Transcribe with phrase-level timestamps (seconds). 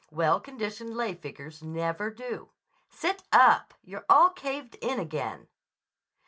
[0.09, 2.49] Well conditioned lay figures never do.
[2.89, 3.75] Sit up!
[3.83, 5.47] You're all caved in again."